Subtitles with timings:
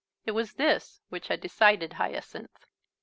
[0.25, 2.65] It was this which had decided Hyacinth.